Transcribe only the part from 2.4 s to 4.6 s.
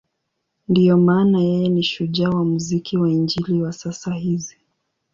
muziki wa Injili wa sasa hizi.